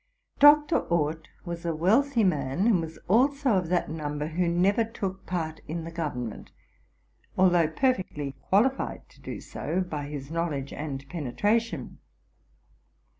[0.39, 0.77] Dr.
[0.87, 5.61] Orth was a wealthy man, and was also of that number who never took part
[5.67, 6.51] in the government,
[7.37, 11.99] although perfectly qualified to do so by his knowledge and penetration.